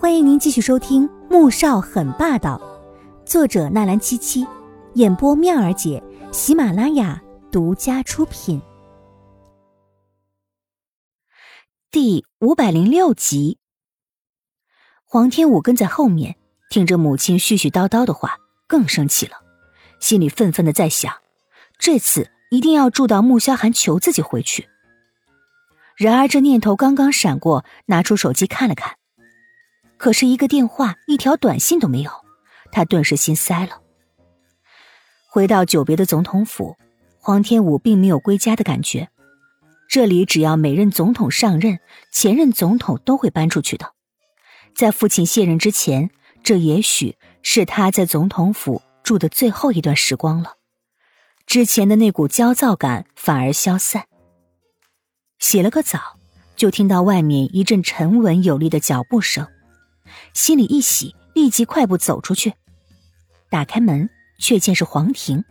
[0.00, 2.56] 欢迎您继续收听《穆少很霸道》，
[3.28, 4.46] 作者纳兰七七，
[4.94, 6.00] 演播妙儿姐，
[6.30, 8.62] 喜马拉雅独家出品。
[11.90, 13.58] 第五百零六集，
[15.04, 16.36] 黄天武跟在后面，
[16.70, 18.36] 听着母亲絮絮叨叨的话，
[18.68, 19.32] 更生气了，
[19.98, 21.12] 心里愤愤的在想：
[21.76, 24.68] 这次一定要住到穆萧寒求自己回去。
[25.96, 28.97] 然而这念头刚刚闪过，拿出手机看了看。
[29.98, 32.10] 可是，一个电话、一条短信都没有，
[32.70, 33.82] 他顿时心塞了。
[35.26, 36.76] 回到久别的总统府，
[37.18, 39.08] 黄天武并没有归家的感觉。
[39.88, 41.80] 这里只要每任总统上任，
[42.12, 43.92] 前任总统都会搬出去的。
[44.74, 46.10] 在父亲卸任之前，
[46.44, 50.54] 这也许是他在总统府住的最后一段时光了。
[51.44, 54.04] 之前的那股焦躁感反而消散。
[55.40, 56.18] 洗了个澡，
[56.54, 59.46] 就听到外面一阵沉稳有力的脚步声。
[60.34, 62.54] 心里一喜，立即快步走出去。
[63.50, 65.44] 打开门，却见是黄婷，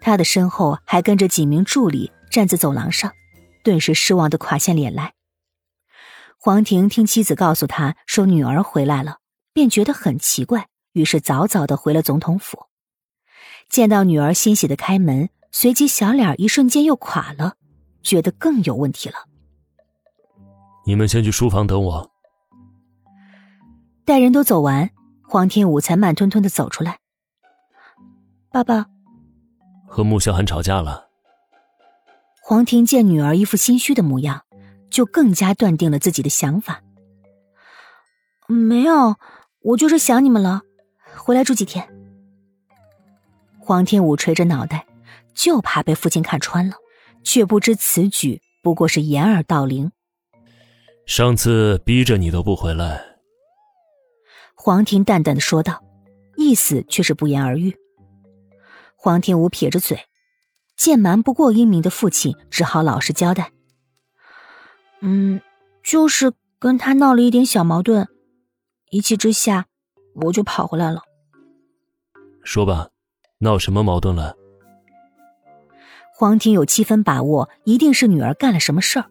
[0.00, 3.12] 他的身后还跟着几名助理站在走廊上，
[3.64, 5.14] 顿时失望的垮下脸来。
[6.38, 9.18] 黄婷听妻子告诉他说女儿回来了，
[9.52, 12.66] 便觉得很奇怪，于是早早的回了总统府。
[13.68, 17.54] 见到女儿欣喜的开门，随即小脸一瞬间又垮了，
[18.02, 19.16] 觉得更有问题了。
[20.86, 22.09] 你们先去书房等我。
[24.10, 24.90] 待人都走完，
[25.22, 26.98] 黄天武才慢吞吞的走出来。
[28.50, 28.86] 爸爸，
[29.86, 31.06] 和穆萧寒吵架了。
[32.42, 34.42] 黄婷见女儿一副心虚的模样，
[34.90, 36.82] 就更加断定了自己的想法。
[38.48, 39.14] 没有，
[39.60, 40.62] 我就是想你们了，
[41.16, 41.88] 回来住几天。
[43.60, 44.88] 黄天武垂着脑袋，
[45.34, 46.74] 就怕被父亲看穿了，
[47.22, 49.92] 却不知此举不过是掩耳盗铃。
[51.06, 53.09] 上次逼着你都不回来。
[54.62, 55.82] 黄婷淡淡的说道，
[56.36, 57.74] 意思却是不言而喻。
[58.94, 59.98] 黄天武撇着嘴，
[60.76, 63.52] 见瞒不过英明的父亲，只好老实交代
[65.00, 65.40] ：“嗯，
[65.82, 68.06] 就是跟他闹了一点小矛盾，
[68.90, 69.64] 一气之下，
[70.26, 71.00] 我就跑回来了。”
[72.44, 72.90] 说吧，
[73.38, 74.36] 闹什么矛盾了？
[76.14, 79.06] 黄婷有七分把握，一定是女儿干了什么事儿，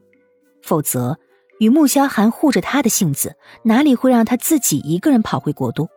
[0.61, 1.19] 否则。
[1.59, 5.87] 与穆萧寒护着他的性子，哪里会让他自己一个人跑回国都？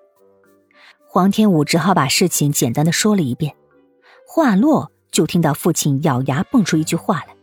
[1.09, 3.55] 黄天武只好把事情简单的说了一遍。
[4.27, 7.37] 话落，就听到父亲咬牙蹦出一句话来：“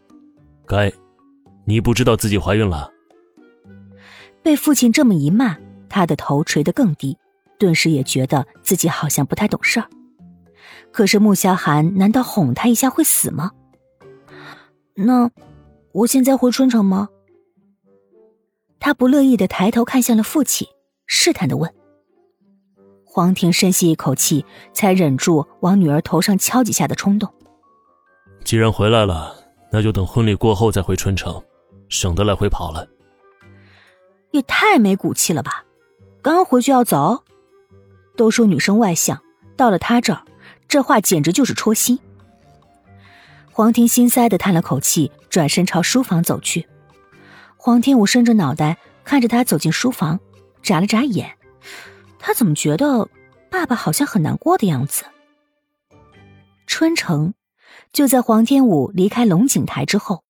[0.68, 0.92] 该，
[1.66, 2.92] 你不知道自己怀孕了。”
[4.42, 5.56] 被父亲这么一骂，
[5.88, 7.18] 他的头垂得更低，
[7.58, 9.88] 顿时也觉得自己好像不太懂事儿。
[10.92, 13.52] 可是穆萧寒难道哄他一下会死吗？
[14.96, 15.30] 那，
[15.92, 17.08] 我现在回春城吗？
[18.80, 20.68] 他不乐意的抬头看向了父亲，
[21.06, 21.74] 试探的问
[23.06, 27.32] ：“黄婷，深吸一口气，才忍住往女儿头上敲几下的冲动。
[28.46, 29.36] 既然回来了，
[29.72, 31.44] 那就等婚礼过后再回春城，
[31.90, 32.88] 省得来回跑了。
[34.32, 35.66] 也太没骨气了吧！
[36.22, 37.24] 刚回去要走？
[38.16, 39.22] 都说女生外向，
[39.58, 40.24] 到了他这儿，
[40.68, 42.00] 这话简直就是戳心。”
[43.52, 46.68] 黄婷心塞的叹了口气，转身朝书房走去。
[47.62, 50.18] 黄天武伸着脑袋看着他走进书房，
[50.64, 51.38] 眨了眨眼。
[52.18, 53.10] 他怎么觉得
[53.52, 55.04] 爸爸好像很难过的样子？
[56.66, 57.34] 春城
[57.92, 60.24] 就在黄天武离开龙井台之后，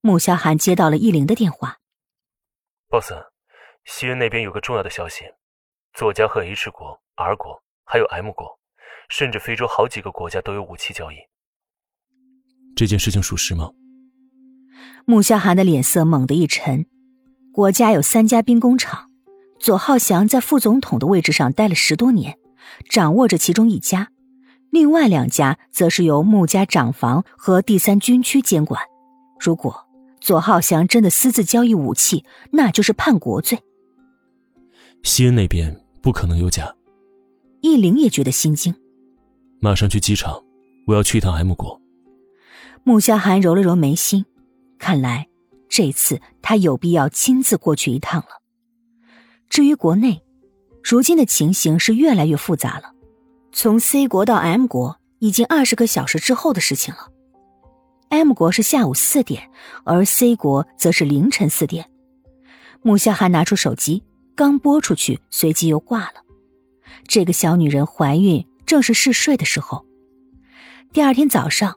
[0.00, 1.78] 穆萧寒接到了易灵的电话。
[2.88, 3.12] boss，
[3.84, 5.24] 西恩那边有个重要的消息，
[5.92, 8.60] 作家和 H 国、R 国还有 M 国，
[9.08, 11.16] 甚至非洲好几个国家都有武器交易。
[12.76, 13.72] 这件事情属实吗？
[15.04, 16.86] 穆萧寒的脸色猛地一沉，
[17.52, 19.10] 国家有三家兵工厂，
[19.58, 22.36] 左浩翔在副总统的位置上待了十多年，
[22.90, 24.08] 掌握着其中一家，
[24.70, 28.82] 另外两家则是由穆家长房和第三军区监管。
[29.38, 29.86] 如果
[30.20, 33.58] 左浩翔真的私自交易武器，那就是叛国罪。
[35.02, 36.74] 西恩那边不可能有假。
[37.60, 38.74] 易灵也觉得心惊，
[39.60, 40.42] 马上去机场，
[40.86, 41.80] 我要去一趟 M 国。
[42.82, 44.24] 穆萧寒揉了揉眉心。
[44.78, 45.28] 看来
[45.68, 48.42] 这次他有必要亲自过去一趟了。
[49.48, 50.22] 至于国内，
[50.82, 52.92] 如今的情形是越来越复杂了。
[53.52, 57.08] 从 C 国到 M 国已经二十个小时之后的事情了。
[58.08, 59.50] M 国是下午四点，
[59.84, 61.90] 而 C 国则是凌晨四点。
[62.82, 66.22] 穆夏寒拿出手机，刚拨出去，随即又挂了。
[67.08, 69.86] 这个小女人怀孕，正是嗜睡的时候。
[70.92, 71.76] 第二天早上。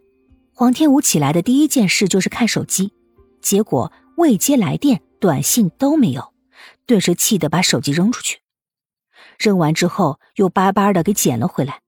[0.59, 2.91] 黄天武起来的第一件事就是看手机，
[3.41, 6.33] 结果未接来电、短信都没有，
[6.85, 8.41] 顿时气得把手机扔出去，
[9.37, 11.79] 扔完之后又巴巴的给捡了回来，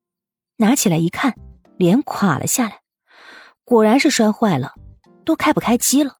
[0.56, 1.36] 拿起来一看，
[1.76, 2.80] 脸垮了下来，
[3.66, 4.76] 果然是摔坏了，
[5.26, 6.20] 都开不开机了。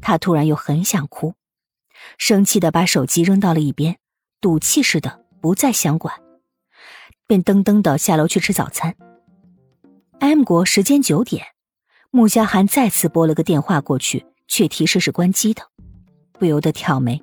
[0.00, 1.36] 他突然又很想哭，
[2.18, 4.00] 生气的把手机扔到了一边，
[4.40, 6.12] 赌气似的不再想管，
[7.28, 8.96] 便噔噔的下楼去吃早餐。
[10.22, 11.44] M 国时间九点，
[12.12, 15.64] 穆家涵再次拨了个电话过去，却提示是关机的，
[16.34, 17.20] 不由得挑眉。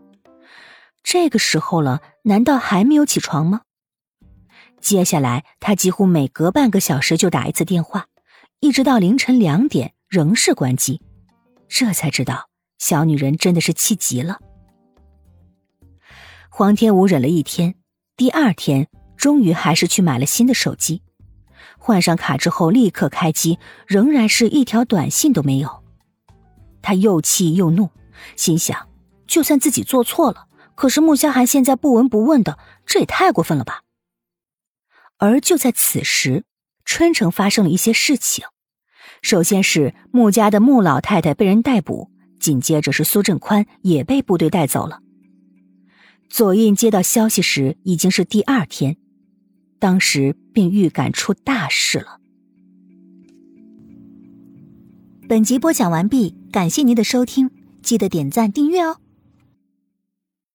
[1.01, 3.61] 这个时候了，难道还没有起床吗？
[4.81, 8.07] 接下来他几乎每隔半个小时就打一次电话，
[8.59, 11.01] 一直到凌晨两点仍是关机，
[11.69, 12.49] 这才知道
[12.79, 14.39] 小女人真的是气急了。
[16.49, 17.75] 黄天武忍了一天，
[18.17, 21.01] 第二天终于还是去买了新的手机。
[21.77, 25.83] 换上卡之后，立刻开机，仍然是一条短信都没有。
[26.81, 27.89] 他又气又怒，
[28.35, 28.87] 心想：
[29.27, 33.81] 就算自己做错了，可是穆萧寒现在不闻不问的，这也太过分了吧。
[35.17, 36.45] 而就在此时，
[36.85, 38.45] 春城发生了一些事情。
[39.21, 45.01] 首先是穆家的穆老太太被人逮捕，紧接着是苏振宽也被部队带走了。
[46.29, 48.95] 左印接到消息时，已经是第二天。
[49.79, 52.19] 当时便预感出大事了。
[55.27, 57.49] 本集播讲完毕，感谢您的收听，
[57.81, 58.97] 记得点赞订阅哦。